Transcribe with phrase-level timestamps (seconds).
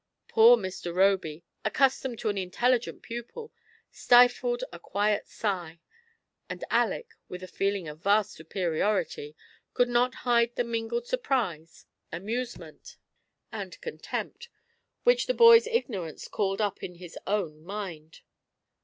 [0.27, 0.91] Poor Mr.
[0.91, 3.53] Roby, accustomed to an intelligent pupil,
[3.91, 5.79] stifled a quiet sigh;
[6.49, 9.35] and Aleck, with a feeling of vast superiority,
[9.75, 12.97] could not hide the mingled surprise, amusement,
[13.51, 14.47] and 22 FIRST IMPRESSIONS.
[14.47, 14.47] conteiiij^t,
[15.13, 18.21] Avhich the boy's ignorance called up in his own mind.